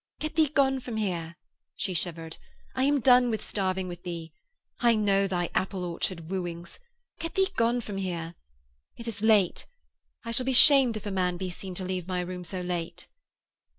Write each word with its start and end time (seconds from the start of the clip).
'Get 0.19 0.33
thee 0.35 0.47
gone 0.47 0.79
from 0.79 0.97
here,' 0.97 1.37
she 1.75 1.93
shivered. 1.93 2.37
'I 2.73 2.83
am 2.85 2.99
done 3.01 3.29
with 3.29 3.47
starving 3.47 3.87
with 3.87 4.01
thee. 4.01 4.33
I 4.79 4.95
know 4.95 5.27
thy 5.27 5.51
apple 5.53 5.85
orchard 5.85 6.27
wooings. 6.31 6.79
Get 7.19 7.35
thee 7.35 7.49
gone 7.55 7.81
from 7.81 7.97
here. 7.99 8.33
It 8.97 9.07
is 9.07 9.21
late. 9.21 9.67
I 10.25 10.31
shall 10.31 10.47
be 10.47 10.53
shamed 10.53 10.97
if 10.97 11.05
a 11.05 11.11
man 11.11 11.37
be 11.37 11.51
seen 11.51 11.75
to 11.75 11.85
leave 11.85 12.07
my 12.07 12.21
room 12.21 12.43
so 12.43 12.61
late.' 12.61 13.07